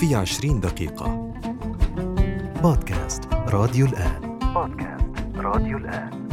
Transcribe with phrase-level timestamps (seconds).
[0.00, 1.32] في عشرين دقيقة.
[2.62, 4.38] بودكاست راديو الآن.
[4.54, 6.28] بودكاست راديو الآن.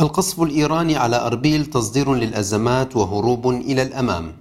[0.00, 4.32] القصف الإيراني على أربيل تصدير للأزمات وهروب إلى الأمام.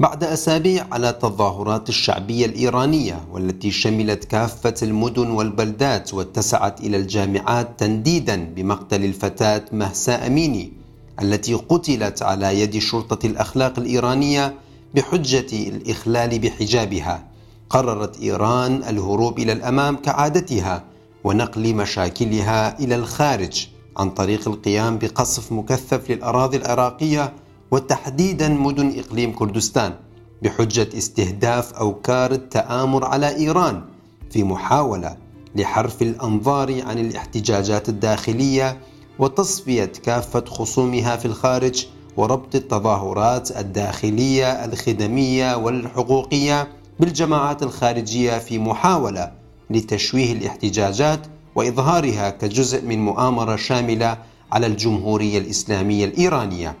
[0.00, 8.36] بعد أسابيع على التظاهرات الشعبية الإيرانية والتي شملت كافة المدن والبلدات واتسعت إلى الجامعات تنديدا
[8.56, 10.83] بمقتل الفتاة مهسا أميني
[11.22, 14.54] التي قتلت على يد شرطة الأخلاق الإيرانية
[14.94, 17.24] بحجة الإخلال بحجابها.
[17.70, 20.84] قررت إيران الهروب إلى الأمام كعادتها
[21.24, 27.32] ونقل مشاكلها إلى الخارج عن طريق القيام بقصف مكثف للأراضي العراقية
[27.70, 29.94] وتحديدا مدن إقليم كردستان
[30.42, 33.82] بحجة استهداف أوكار التآمر على إيران
[34.30, 35.16] في محاولة
[35.56, 38.78] لحرف الأنظار عن الاحتجاجات الداخلية
[39.18, 41.86] وتصفية كافة خصومها في الخارج
[42.16, 46.68] وربط التظاهرات الداخلية الخدمية والحقوقية
[47.00, 49.32] بالجماعات الخارجية في محاولة
[49.70, 54.18] لتشويه الاحتجاجات وإظهارها كجزء من مؤامرة شاملة
[54.52, 56.76] على الجمهورية الإسلامية الإيرانية.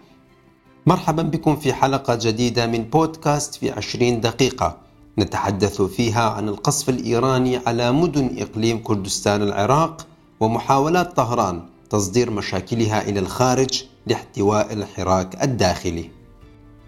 [0.86, 4.76] مرحبا بكم في حلقة جديدة من بودكاست في عشرين دقيقة.
[5.18, 10.06] نتحدث فيها عن القصف الإيراني على مدن إقليم كردستان العراق
[10.40, 16.10] ومحاولات طهران تصدير مشاكلها إلى الخارج لاحتواء الحراك الداخلي.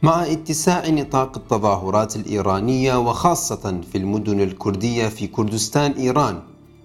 [0.02, 6.42] مع اتساع نطاق التظاهرات الإيرانية وخاصة في المدن الكردية في كردستان إيران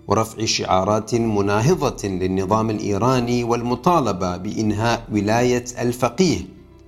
[0.07, 6.39] ورفع شعارات مناهضة للنظام الإيراني والمطالبة بإنهاء ولاية الفقيه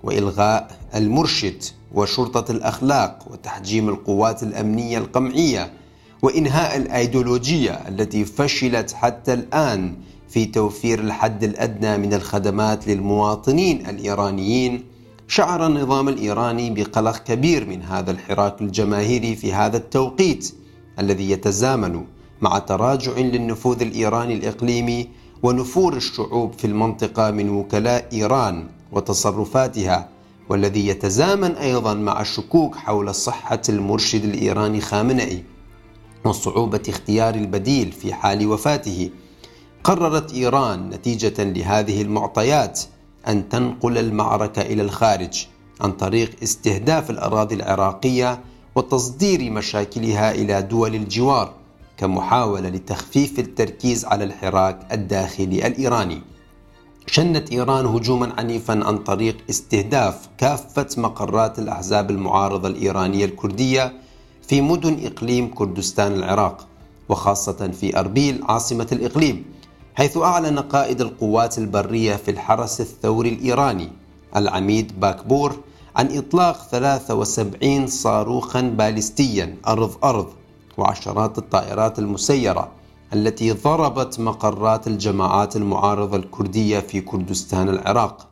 [0.03, 1.63] وإلغاء المرشد
[1.93, 5.73] وشرطة الأخلاق وتحجيم القوات الأمنية القمعية
[6.21, 9.95] وإنهاء الأيديولوجية التي فشلت حتى الآن
[10.33, 14.83] في توفير الحد الأدنى من الخدمات للمواطنين الإيرانيين.
[15.27, 20.53] شعر النظام الإيراني بقلق كبير من هذا الحراك الجماهيري في هذا التوقيت
[20.99, 22.03] الذي يتزامن
[22.41, 25.07] مع تراجع للنفوذ الإيراني الإقليمي
[25.43, 30.09] ونفور الشعوب في المنطقة من وكلاء إيران وتصرفاتها
[30.49, 35.43] والذي يتزامن أيضا مع الشكوك حول صحة المرشد الإيراني خامنئي
[36.25, 39.09] وصعوبه اختيار البديل في حال وفاته.
[39.83, 42.81] قررت إيران نتيجة لهذه المعطيات
[43.27, 45.45] أن تنقل المعركة إلى الخارج
[45.81, 48.41] عن طريق استهداف الأراضي العراقية
[48.75, 51.53] وتصدير مشاكلها إلى دول الجوار
[51.97, 56.21] كمحاولة لتخفيف التركيز على الحراك الداخلي الإيراني.
[57.07, 63.93] شنت إيران هجوما عنيفا عن طريق استهداف كافة مقرات الأحزاب المعارضة الإيرانية الكردية
[64.47, 66.67] في مدن إقليم كردستان العراق
[67.09, 69.45] وخاصة في أربيل عاصمة الإقليم.
[69.95, 73.89] حيث أعلن قائد القوات البرية في الحرس الثوري الإيراني
[74.35, 75.55] العميد باكبور
[75.95, 80.27] عن إطلاق 73 صاروخا باليستيا أرض أرض
[80.77, 82.71] وعشرات الطائرات المسيرة
[83.13, 88.27] التي ضربت مقرات الجماعات المعارضة الكردية في كردستان العراق.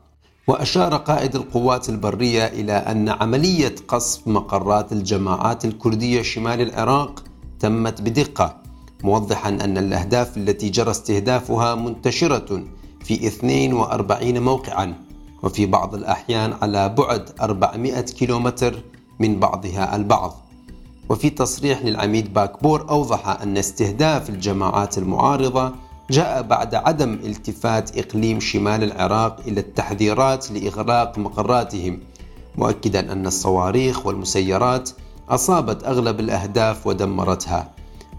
[0.47, 7.23] وأشار قائد القوات البرية إلى أن عملية قصف مقرات الجماعات الكردية شمال العراق
[7.59, 8.60] تمت بدقة
[9.03, 12.63] موضحا أن الأهداف التي جرى استهدافها منتشرة
[13.03, 14.93] في 42 موقعا
[15.43, 18.83] وفي بعض الأحيان على بعد 400 كيلومتر
[19.19, 20.35] من بعضها البعض.
[21.09, 25.71] وفي تصريح للعميد باكبور أوضح أن استهداف الجماعات المعارضة
[26.09, 31.99] جاء بعد عدم التفات إقليم شمال العراق إلى التحذيرات لإغلاق مقراتهم
[32.57, 34.89] مؤكدا أن الصواريخ والمسيرات
[35.29, 37.71] أصابت أغلب الأهداف ودمرتها.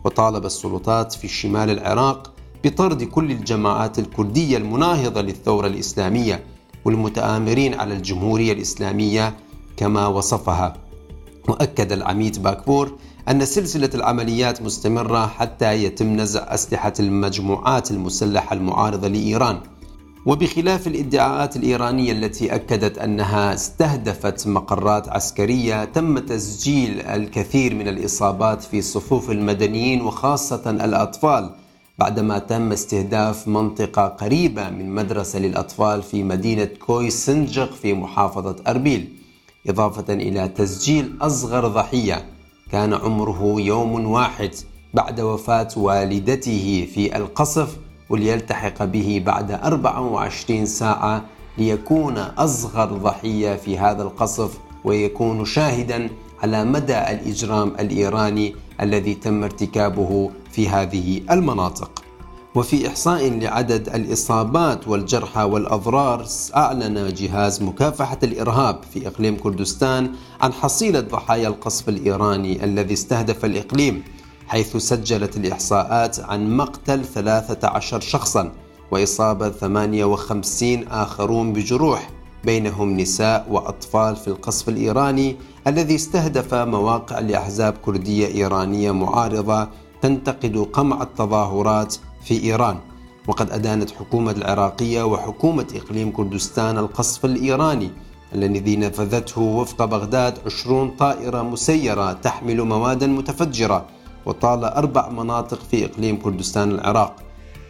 [0.04, 2.32] وطالب السلطات في شمال العراق
[2.64, 6.44] بطرد كل الجماعات الكردية المناهضة للثورة الإسلامية
[6.84, 9.34] والمتآمرين على الجمهورية الإسلامية
[9.76, 10.76] كما وصفها.
[11.48, 12.96] وأكد العميد باكبور
[13.28, 19.60] أن سلسلة العمليات مستمرة حتى يتم نزع أسلحة المجموعات المسلحة المعارضة لإيران.
[20.26, 28.82] وبخلاف الادعاءات الإيرانية التي أكدت أنها استهدفت مقرات عسكرية تم تسجيل الكثير من الإصابات في
[28.82, 31.50] صفوف المدنيين وخاصة الأطفال
[31.98, 39.08] بعدما تم استهداف منطقة قريبة من مدرسة للأطفال في مدينة كوي سنجق في محافظة أربيل.
[39.68, 42.24] إضافة إلى تسجيل أصغر ضحية
[42.72, 44.50] كان عمره يوم واحد
[44.94, 47.76] بعد وفاة والدته في القصف
[48.12, 51.24] وليلتحق به بعد 24 ساعة
[51.58, 56.10] ليكون أصغر ضحية في هذا القصف ويكون شاهدا
[56.42, 62.02] على مدى الإجرام الإيراني الذي تم ارتكابه في هذه المناطق.
[62.54, 66.26] وفي إحصاء لعدد الإصابات والجرحى والأضرار
[66.56, 74.02] أعلن جهاز مكافحة الإرهاب في إقليم كردستان عن حصيلة ضحايا القصف الإيراني الذي استهدف الإقليم.
[74.48, 78.52] حيث سجلت الإحصاءات عن مقتل 13 شخصا
[78.90, 82.10] وإصابة 58 آخرون بجروح
[82.44, 85.36] بينهم نساء وأطفال في القصف الإيراني
[85.66, 89.68] الذي استهدف مواقع لأحزاب كردية إيرانية معارضة
[90.02, 92.78] تنتقد قمع التظاهرات في إيران.
[93.28, 97.90] وقد أدانت حكومة العراقية وحكومة إقليم كردستان القصف الإيراني
[98.34, 103.86] الذي نفذته وفق بغداد عشرون طائرة مسيرة تحمل مواد متفجرة
[104.26, 107.16] وطال أربع مناطق في إقليم كردستان العراق.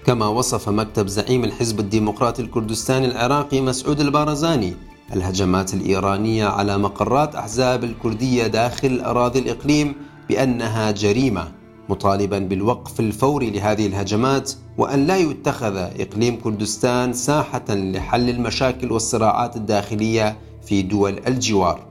[0.07, 4.75] كما وصف مكتب زعيم الحزب الديمقراطي الكردستاني العراقي مسعود البارزاني
[5.13, 9.95] الهجمات الإيرانية على مقرات أحزاب الكردية داخل أراضي الإقليم
[10.29, 11.53] بأنها جريمة
[11.89, 20.39] مطالبا بالوقف الفوري لهذه الهجمات وأن لا يتخذ إقليم كردستان ساحة لحل المشاكل والصراعات الداخلية
[20.63, 21.87] في دول الجوار.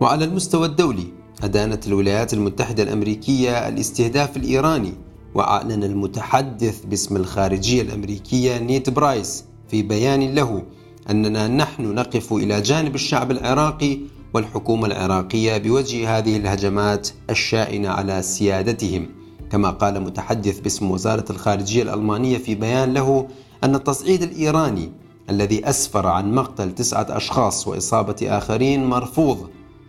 [0.00, 1.06] وعلى المستوى الدولي
[1.42, 4.92] أدانت الولايات المتحدة الأمريكية الاستهداف الإيراني
[5.34, 10.62] وأعلن المتحدث باسم الخارجية الأمريكية نيد برايس في بيان له
[11.10, 13.98] أننا نحن نقف إلى جانب الشعب العراقي
[14.34, 19.08] والحكومة العراقية بوجه هذه الهجمات الشائنة على سيادتهم.
[19.50, 23.28] كما قال متحدث باسم وزارة الخارجية الألمانية في بيان له
[23.64, 24.92] أن التصعيد الإيراني
[25.30, 29.48] الذي أسفر عن مقتل تسعة أشخاص وإصابة آخرين مرفوض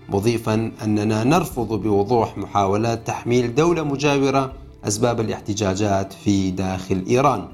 [0.10, 4.54] مضيفا أننا نرفض بوضوح محاولات تحميل دولة مجاورة
[4.88, 7.48] أسباب الاحتجاجات في داخل إيران.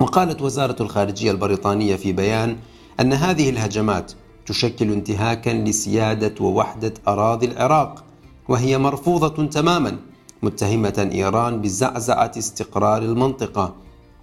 [0.00, 2.56] وقالت وزارة الخارجية البريطانية في بيان
[3.00, 4.12] أن هذه الهجمات
[4.46, 8.04] تشكل انتهاكا لسيادة ووحدة أراضي العراق
[8.48, 9.96] وهي مرفوضة تماما
[10.42, 13.74] متهمة إيران بزعزعة استقرار المنطقة.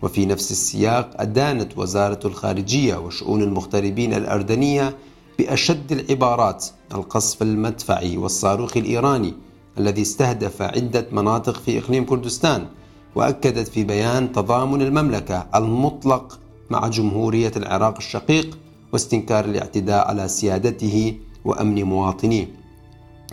[0.01, 4.95] وفي نفس السياق أدانت وزارة الخارجية وشؤون المغتربين الأردنية
[5.39, 9.33] بأشد العبارات القصف المدفعي والصاروخ الإيراني
[9.77, 12.65] الذي استهدف عدة مناطق في إقليم كردستان
[13.15, 16.39] وأكدت في بيان تضامن المملكة المطلق
[16.69, 18.57] مع جمهورية العراق الشقيق
[18.93, 22.47] واستنكار الاعتداء على سيادته وأمن مواطنيه.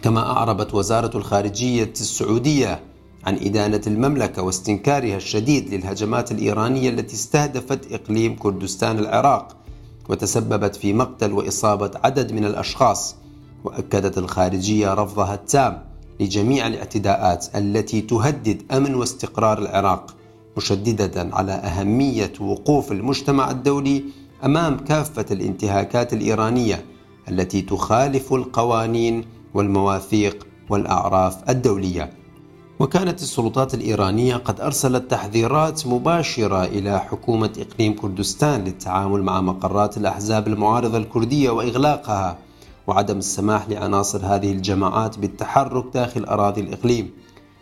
[0.03, 2.83] كما أعربت وزارة الخارجية السعودية
[3.25, 9.57] عن إدانة المملكة واستنكارها الشديد للهجمات الإيرانية التي استهدفت إقليم كردستان العراق
[10.09, 13.17] وتسببت في مقتل وإصابة عدد من الأشخاص
[13.65, 15.85] وأكدت الخارجية رفضها التام
[16.21, 20.17] لجميع الاعتداءات التي تهدد أمن واستقرار العراق
[20.57, 24.05] مشددة على أهمية وقوف المجتمع الدولي
[24.45, 26.85] أمام كافة الانتهاكات الإيرانية
[27.29, 29.25] التي تخالف القوانين
[29.55, 32.20] والمواثيق والأعراف الدولية.
[32.81, 40.49] وكانت السلطات الإيرانية قد أرسلت تحذيرات مباشرة إلى حكومة إقليم كردستان للتعامل مع مقرات الأحزاب
[40.49, 42.39] المعارضة الكردية وإغلاقها
[42.87, 47.11] وعدم السماح لعناصر هذه الجماعات بالتحرك داخل أراضي الإقليم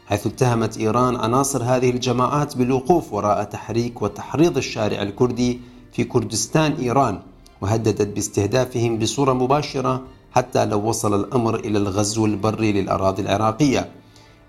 [0.06, 5.60] حيث اتهمت إيران عناصر هذه الجماعات بالوقوف وراء تحريك وتحريض الشارع الكردي
[5.92, 7.20] في كردستان إيران
[7.60, 13.97] وهددت باستهدافهم بصورة مباشرة حتى لو وصل الأمر إلى الغزو البري للأراضي العراقية.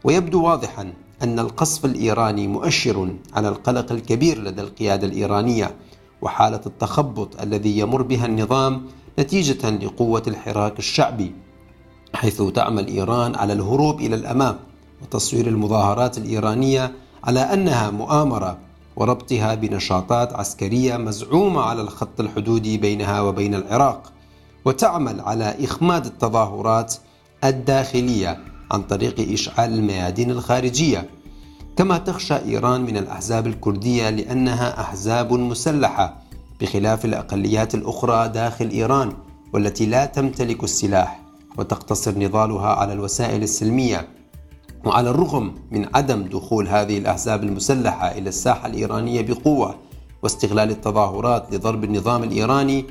[0.04, 0.94] ويبدو واضحا
[1.24, 5.75] أن القصف الإيراني مؤشر على القلق الكبير لدى القيادة الإيرانية
[6.22, 8.86] وحالة التخبط الذي يمر بها النظام
[9.19, 11.36] نتيجة لقوة الحراك الشعبي
[12.13, 14.58] حيث تعمل إيران على الهروب إلى الأمام
[15.01, 16.91] وتصوير المظاهرات الإيرانية
[17.24, 18.58] على أنها مؤامرة
[18.96, 24.12] وربطها بنشاطات عسكرية مزعومة على الخط الحدودي بينها وبين العراق
[24.65, 26.96] وتعمل على إخماد التظاهرات
[27.44, 31.10] الداخلية عن طريق إشعال الميادين الخارجية
[31.78, 36.22] كما تخشى إيران من الأحزاب الكردية لأنها أحزاب مسلحة
[36.62, 39.14] بخلاف الأقليات الأخرى داخل إيران
[39.54, 41.22] والتي لا تمتلك السلاح
[41.58, 44.08] وتقتصر نضالها على الوسائل السلمية.
[44.86, 49.76] وعلى الرغم من عدم دخول هذه الأحزاب المسلحة إلى الساحة الإيرانية بقوة
[50.24, 52.86] واستغلال التظاهرات لضرب النظام الإيراني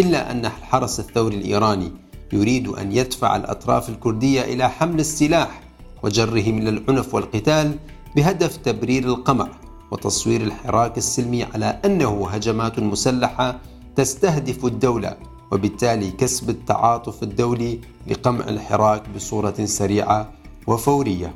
[0.00, 1.92] إلا أن الحرس الثوري الإيراني
[2.32, 5.62] يريد أن يدفع الأطراف الكردية إلى حمل السلاح
[6.02, 7.78] وجرهم العنف والقتال
[8.16, 9.48] بهدف تبرير القمع
[9.90, 13.58] وتصوير الحراك السلمي على أنه هجمات مسلحة
[13.96, 15.16] تستهدف الدولة
[15.52, 20.32] وبالتالي كسب التعاطف الدولي لقمع الحراك بصورة سريعة
[20.66, 21.34] وفورية.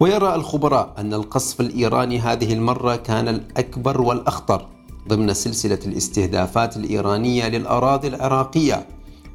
[0.00, 4.66] ويرى الخبراء أن القصف الإيراني هذه المرة كان الأكبر والأخطر
[5.08, 8.86] ضمن سلسلة الاستهدافات الإيرانية للأراضي العراقية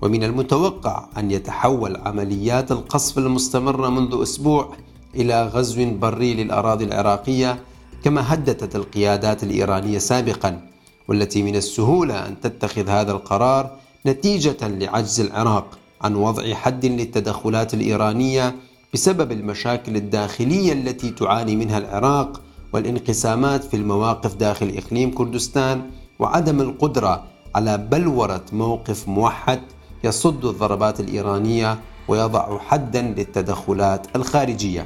[0.02, 4.70] ومن المتوقع أن يتحول عمليات القصف المستمرة منذ أسبوع
[5.16, 7.60] إلى غزو بري للأراضي العراقية
[8.04, 10.62] كما هددت القيادات الإيرانية سابقا
[11.08, 18.56] والتي من السهولة أن تتخذ هذا القرار نتيجة لعجز العراق عن وضع حد للتدخلات الإيرانية
[18.94, 22.42] بسبب المشاكل الداخلية التي تعاني منها العراق
[22.74, 25.82] والانقسامات في المواقف داخل إقليم كردستان
[26.20, 27.24] وعدم القدرة
[27.56, 29.62] على بلورة موقف موحد
[30.04, 34.86] يصد الضربات الإيرانية ويضع حدا للتدخلات الخارجية.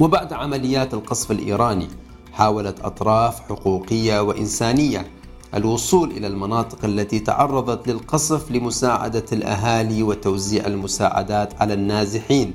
[0.00, 1.88] وبعد عمليات القصف الإيراني
[2.32, 5.06] حاولت أطراف حقوقية وإنسانية
[5.54, 12.54] الوصول إلى المناطق التي تعرضت للقصف لمساعدة الأهالي وتوزيع المساعدات على النازحين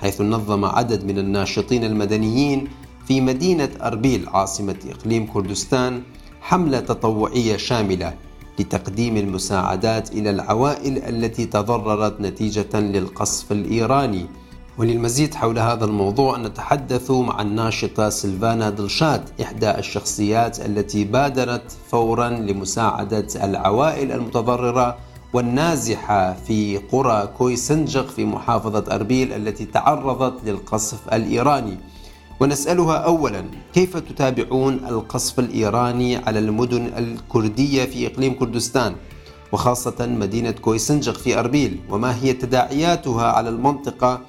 [0.00, 2.68] حيث نظم عدد من الناشطين المدنيين
[3.08, 6.02] في مدينة أربيل عاصمة إقليم كردستان
[6.40, 8.14] حملة تطوعية شاملة
[8.58, 14.26] لتقديم المساعدات إلى العوائل التي تضررت نتيجة للقصف الإيراني.
[14.78, 23.26] وللمزيد حول هذا الموضوع نتحدث مع الناشطة سيلفانا دلشات إحدى الشخصيات التي بادرت فورا لمساعدة
[23.44, 24.96] العوائل المتضررة
[25.32, 31.78] والنازحة في قرى كويسنجق في محافظة أربيل التي تعرضت للقصف الإيراني.
[32.40, 38.94] ونسألها أولا كيف تتابعون القصف الإيراني على المدن الكردية في إقليم كردستان
[39.52, 44.20] وخاصة مدينة كويسنجق في أربيل وما هي تداعياتها على المنطقة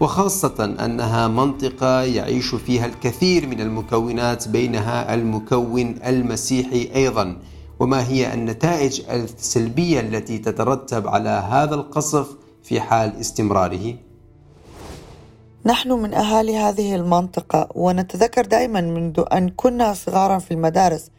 [0.00, 7.36] وخاصة أنها منطقة يعيش فيها الكثير من المكونات بينها المكون المسيحي أيضا
[7.80, 12.26] وما هي النتائج السلبية التي تترتب على هذا القصف
[12.62, 13.94] في حال استمراره؟
[15.66, 21.10] نحن من أهالي هذه المنطقة ونتذكر دائما منذ أن كنا صغارا في المدارس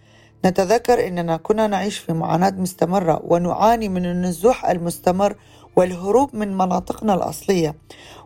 [0.45, 5.35] نتذكر أننا كنا نعيش في معاناة مستمرة ونعاني من النزوح المستمر
[5.75, 7.75] والهروب من مناطقنا الأصلية.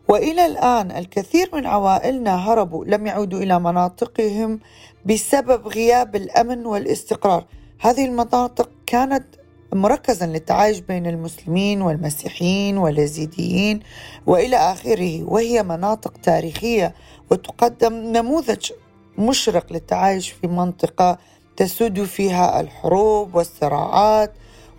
[0.09, 4.59] وإلى الآن الكثير من عوائلنا هربوا لم يعودوا إلى مناطقهم
[5.05, 7.45] بسبب غياب الأمن والاستقرار.
[7.79, 9.25] هذه المناطق كانت
[9.74, 13.79] مركزا للتعايش بين المسلمين والمسيحيين واليزيديين
[14.25, 16.93] وإلى آخره وهي مناطق تاريخية
[17.31, 18.71] وتقدم نموذج
[19.17, 21.17] مشرق للتعايش في منطقة
[21.57, 24.33] تسود فيها الحروب والصراعات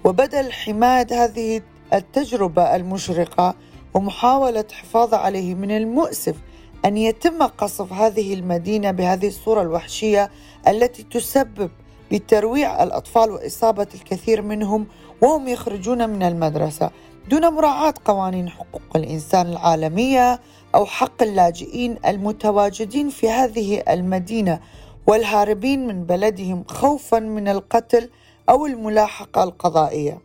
[0.04, 3.54] وبدل حمايه هذه التجربة المشرقة
[3.94, 6.36] ومحاولة حفاظ عليه من المؤسف
[6.84, 10.30] أن يتم قصف هذه المدينة بهذه الصورة الوحشية
[10.68, 11.70] التي تسبب
[12.12, 14.86] بترويع الأطفال وإصابة الكثير منهم
[15.22, 16.90] وهم يخرجون من المدرسة
[17.30, 20.40] دون مراعاة قوانين حقوق الإنسان العالمية
[20.74, 24.60] أو حق اللاجئين المتواجدين في هذه المدينة
[25.06, 28.10] والهاربين من بلدهم خوفا من القتل
[28.48, 30.18] أو الملاحقة القضائية.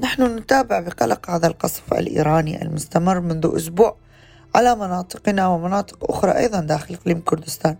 [0.00, 3.96] نحن نتابع بقلق هذا القصف الإيراني المستمر منذ أسبوع
[4.54, 7.76] على مناطقنا ومناطق أخرى أيضا داخل إقليم كردستان.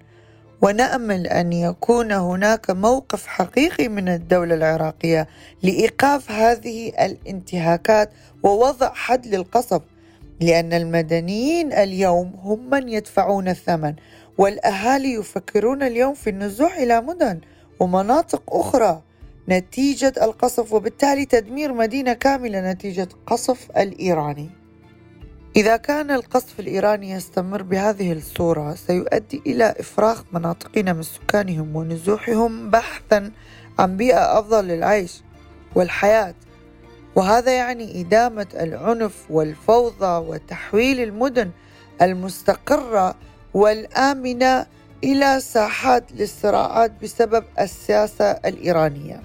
[0.63, 5.29] ونأمل أن يكون هناك موقف حقيقي من الدولة العراقية
[5.63, 8.11] لإيقاف هذه الانتهاكات
[8.43, 9.83] ووضع حد للقصف
[10.41, 13.95] لأن المدنيين اليوم هم من يدفعون الثمن
[14.39, 17.41] والأهالي يفكرون اليوم في النزوح إلى مدن
[17.81, 19.03] ومناطق أخرى
[19.49, 24.51] نتيجة القصف وبالتالي تدمير مدينة كاملة نتيجة قصف الإيراني.
[25.57, 33.33] إذا كان القصف الإيراني يستمر بهذه الصورة سيؤدي إلى إفراغ مناطقنا من سكانهم ونزوحهم بحثا
[33.79, 35.23] عن بيئة أفضل للعيش
[35.75, 36.35] والحياة
[37.15, 41.51] وهذا يعني إدامة العنف والفوضى وتحويل المدن
[42.03, 43.15] المستقرة
[43.55, 44.67] والآمنة
[45.05, 49.23] إلى ساحات للصراعات بسبب السياسة الإيرانية.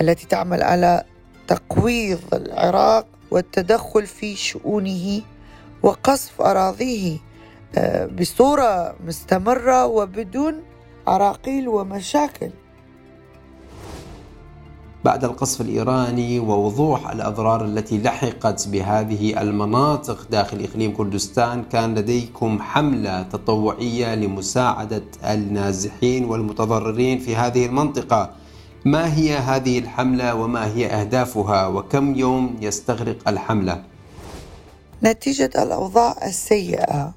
[0.00, 1.04] التي تعمل على
[1.48, 5.22] تقويض العراق والتدخل في شؤونه
[5.84, 7.18] وقصف أراضيه
[7.76, 10.62] آه، بصورة مستمرة وبدون
[11.06, 12.50] عراقيل ومشاكل.
[15.04, 23.22] بعد القصف الإيراني ووضوح الأضرار التي لحقت بهذه المناطق داخل إقليم كردستان كان لديكم حملة
[23.22, 28.30] تطوعية لمساعدة النازحين والمتضررين في هذه المنطقة.
[28.84, 33.93] ما هي هذه الحملة وما هي أهدافها؟ وكم يوم يستغرق الحملة؟
[35.04, 37.14] نتيجة الأوضاع السيئة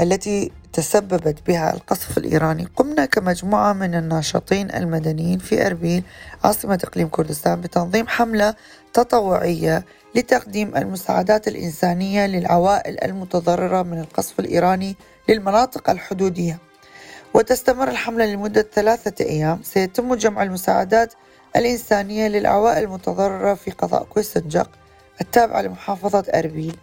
[0.00, 2.68] التي تسببت بها القصف الإيراني.
[2.76, 6.02] قمنا كمجموعة من الناشطين المدنيين في أربيل
[6.44, 8.54] عاصمة إقليم كردستان بتنظيم حملة
[8.92, 14.96] تطوعية لتقديم المساعدات الإنسانية للعوائل المتضررة من القصف الإيراني
[15.28, 16.58] للمناطق الحدودية.
[17.34, 19.60] وتستمر الحملة لمدة ثلاثة أيام.
[19.62, 21.14] سيتم جمع المساعدات
[21.56, 24.70] الإنسانية للعوائل المتضررة في قضاء كويسنجق
[25.20, 26.76] التابعة لمحافظة أربيل.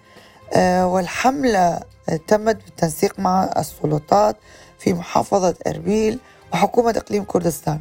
[0.83, 1.79] والحملة
[2.27, 4.35] تمت بالتنسيق مع السلطات
[4.79, 6.19] في محافظة أربيل
[6.53, 7.79] وحكومة إقليم كردستان.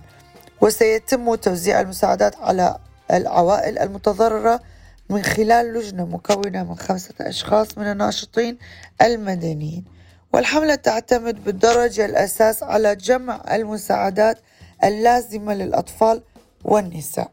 [0.61, 2.78] وسيتم توزيع المساعدات على
[3.11, 4.61] العوائل المتضررة
[5.11, 8.59] من خلال لجنة مكونة من خمسة أشخاص من الناشطين
[9.02, 9.85] المدنيين.
[10.33, 14.38] والحملة تعتمد بالدرجة الأساس على جمع المساعدات
[14.85, 16.23] اللازمة للأطفال
[16.64, 17.31] والنساء.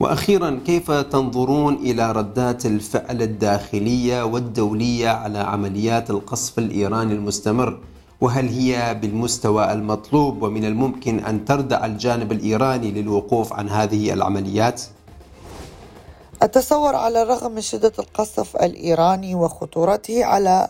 [0.00, 7.80] وأخيرا كيف تنظرون إلى ردات الفعل الداخلية والدولية على عمليات القصف الإيراني المستمر
[8.20, 14.82] وهل هي بالمستوى المطلوب ومن الممكن أن تردع الجانب الإيراني للوقوف عن هذه العمليات؟
[16.42, 20.68] أتصور على الرغم من شدة القصف الإيراني وخطورته على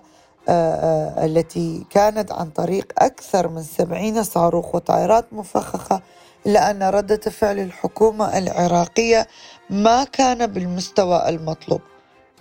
[0.49, 6.03] آه، آه، التي كانت عن طريق أكثر من سبعين صاروخ وطائرات مفخخة
[6.47, 9.27] إلا أن ردة فعل الحكومة العراقية
[9.71, 11.81] ما كان بالمستوى المطلوب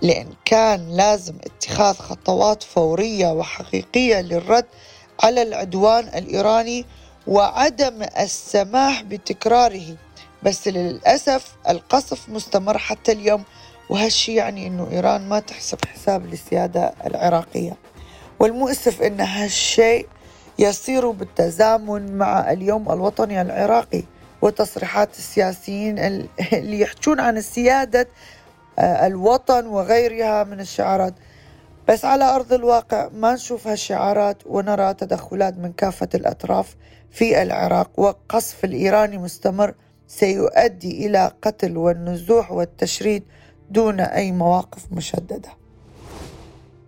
[0.01, 4.65] لأن كان لازم اتخاذ خطوات فورية وحقيقية للرد
[5.23, 6.85] على العدوان الإيراني
[7.27, 9.95] وعدم السماح بتكراره.
[10.43, 13.43] بس للأسف القصف مستمر حتى اليوم
[13.89, 17.77] وهالشي يعني أنه إيران ما تحسب حساب للسيادة العراقية.
[18.39, 20.07] والمؤسف أن هالشيء
[20.59, 24.03] يصير بالتزامن مع اليوم الوطني العراقي
[24.41, 25.99] وتصريحات السياسيين
[26.53, 28.07] اللي يحجون عن سيادة
[28.79, 31.13] آه، الوطن وغيرها من الشعارات.
[31.87, 36.75] بس على أرض الواقع ما نشوف هالشعارات ونرى تدخلات من كافة الأطراف
[37.11, 39.73] في العراق وقصف الإيراني مستمر
[40.07, 43.23] سيؤدي إلى قتل والنزوح والتشريد
[43.69, 45.62] دون أي مواقف مشددة.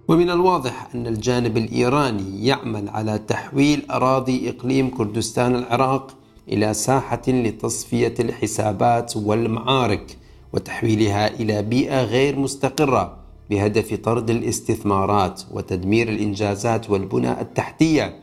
[0.07, 6.15] ومن الواضح أن الجانب الإيراني يعمل على تحويل أراضي إقليم كردستان العراق
[6.49, 10.17] إلى ساحة لتصفية الحسابات والمعارك
[10.53, 13.17] وتحويلها إلى بيئة غير مستقرة
[13.49, 18.19] بهدف طرد الاستثمارات وتدمير الإنجازات والبنى التحتية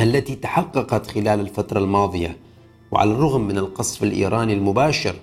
[0.00, 2.36] التي تحققت خلال الفترة الماضية.
[2.92, 5.14] وعلى الرغم من القصف الإيراني المباشر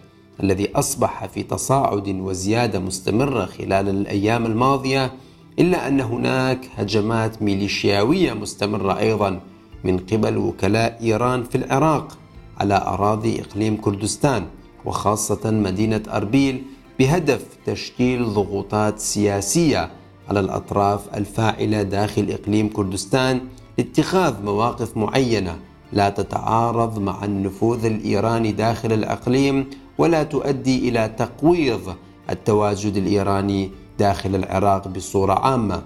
[0.44, 5.12] الذي أصبح في تصاعد وزيادة مستمرة خلال الأيام الماضية
[5.60, 9.40] إلا أن هناك هجمات ميليشياوية مستمرة أيضا
[9.84, 12.18] من قبل وكلاء إيران في العراق
[12.58, 14.46] على أراضي إقليم كردستان
[14.86, 16.64] وخاصة مدينة أربيل
[17.00, 19.92] بهدف تشكيل ضغوطات سياسية
[20.30, 23.42] على الأطراف الفاعلة داخل إقليم كردستان
[23.78, 25.56] لاتخاذ مواقف معينة
[25.94, 31.96] لا تتعارض مع النفوذ الإيراني داخل الإقليم ولا تؤدي إلى تقويض
[32.30, 33.72] التواجد الإيراني
[34.02, 35.82] داخل العراق بصورة عامة.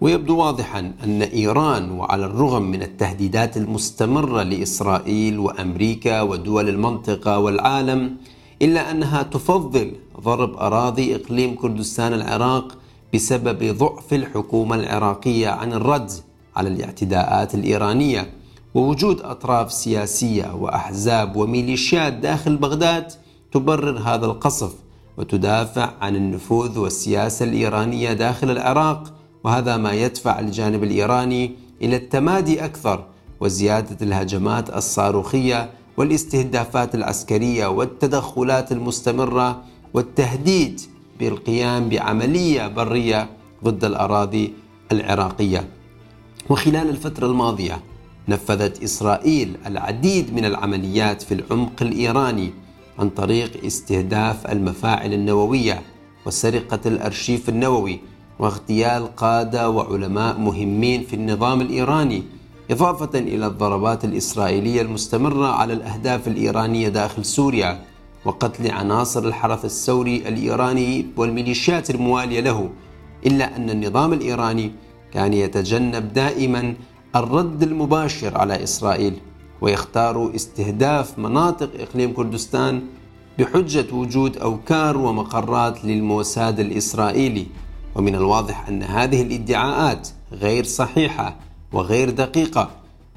[0.00, 8.16] ويبدو واضحا أن إيران وعلى الرغم من التهديدات المستمرة لإسرائيل وأمريكا ودول المنطقة والعالم
[8.62, 12.78] إلا أنها تفضل ضرب أراضي إقليم كردستان العراق
[13.14, 16.10] بسبب ضعف الحكومة العراقية عن الرد
[16.56, 18.30] على الاعتداءات الإيرانية
[18.74, 23.12] ووجود أطراف سياسية وأحزاب وميليشيات داخل بغداد
[23.52, 24.72] تبرر هذا القصف.
[25.18, 29.12] وتدافع عن النفوذ والسياسة الإيرانية داخل العراق
[29.44, 31.52] وهذا ما يدفع الجانب الإيراني
[31.82, 33.04] إلى التمادي أكثر
[33.40, 39.62] وزيادة الهجمات الصاروخية والاستهدافات العسكرية والتدخلات المستمرة
[39.94, 40.80] والتهديد
[41.18, 43.28] بالقيام بعملية برية
[43.64, 44.52] ضد الأراضي
[44.92, 45.68] العراقية.
[46.50, 47.80] وخلال الفترة الماضية
[48.28, 52.52] نفذت إسرائيل العديد من العمليات في العمق الإيراني
[52.98, 55.82] عن طريق استهداف المفاعل النووية
[56.26, 58.00] وسرقة الأرشيف النووي
[58.38, 62.22] واغتيال قادة وعلماء مهمين في النظام الإيراني
[62.70, 67.80] إضافة إلى الضربات الإسرائيلية المستمرة على الأهداف الإيرانية داخل سوريا
[68.24, 72.70] وقتل عناصر الحرس الثوري الإيراني والميليشيات الموالية له
[73.26, 74.72] إلا أن النظام الإيراني
[75.12, 76.74] كان يتجنب دائما
[77.16, 79.14] الرد المباشر على إسرائيل.
[79.60, 82.82] ويختار استهداف مناطق إقليم كردستان
[83.38, 87.46] بحجة وجود أوكار ومقرات للموساد الإسرائيلي.
[87.94, 91.36] ومن الواضح أن هذه الإدعاءات غير صحيحة
[91.72, 92.70] وغير دقيقة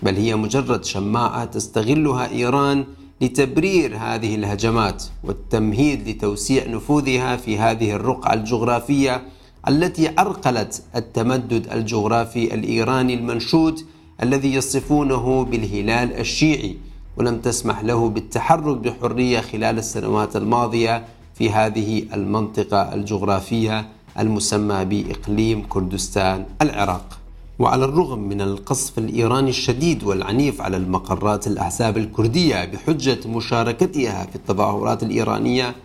[0.03, 2.85] بل هي مجرد شماعة تستغلها إيران
[3.21, 9.23] لتبرير هذه الهجمات والتمهيد لتوسيع نفوذها في هذه الرقعة الجغرافية
[9.67, 13.79] التي عرقلت التمدد الجغرافي الإيراني المنشود
[14.23, 16.77] الذي يصفونه بالهلال الشيعي
[17.17, 21.05] ولم تسمح له بالتحرك بحرية خلال السنوات الماضية
[21.35, 23.87] في هذه المنطقة الجغرافية
[24.19, 27.19] المسمى بإقليم كردستان العراق.
[27.59, 35.03] وعلى الرغم من القصف الإيراني الشديد والعنيف على المقرات الأحزاب الكردية بحجة مشاركتها في التظاهرات
[35.03, 35.75] الإيرانية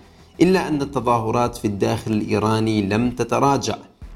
[0.43, 3.75] إلا أن التظاهرات في الداخل الإيراني لم تتراجع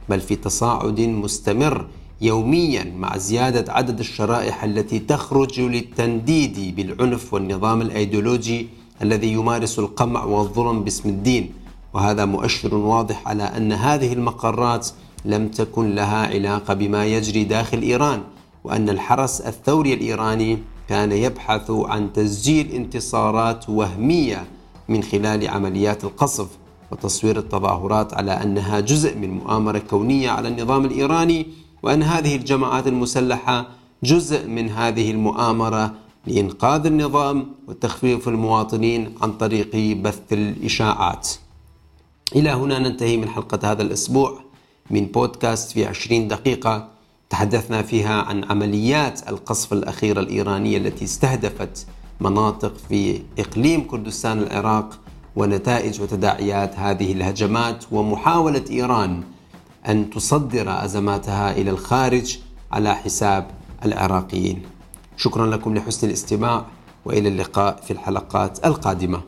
[0.09, 1.87] بل في تصاعد مستمر
[2.21, 8.69] يوميا مع زيادة عدد الشرائح التي تخرج للتنديد بالعنف والنظام الأيديولوجي
[9.03, 11.53] الذي يمارس القمع والظلم باسم الدين.
[11.95, 14.89] وهذا مؤشر واضح على أن هذه المقرات
[15.25, 18.21] لم تكن لها علاقة بما يجري داخل إيران
[18.65, 24.45] وأن الحرس الثوري الإيراني كان يبحث عن تسجيل انتصارات وهمية
[24.89, 26.47] من خلال عمليات القصف.
[26.93, 31.47] وتصوير التظاهرات على أنها جزء من مؤامرة كونية على النظام الإيراني
[31.83, 33.67] وأن هذه الجماعات المسلحة
[34.03, 35.95] جزء من هذه المؤامرة
[36.27, 41.29] لإنقاذ النظام وتخفيف المواطنين عن طريق بث الإشاعات.
[42.37, 44.41] إلى هنا ننتهي من حلقة هذا الأسبوع
[44.91, 46.89] من بودكاست في عشرين دقيقة.
[47.31, 51.87] تحدثنا فيها عن عمليات القصف الأخيرة الإيرانية التي استهدفت
[52.21, 54.99] مناطق في إقليم كردستان العراق
[55.37, 59.23] ونتائج وتداعيات هذه الهجمات ومحاولة إيران
[59.89, 62.39] أن تصدر أزماتها إلى الخارج
[62.73, 63.51] على حساب
[63.85, 64.63] العراقيين.
[65.17, 66.67] شكرا لكم لحسن الاستماع
[67.05, 69.23] وإلى اللقاء في الحلقات القادمة.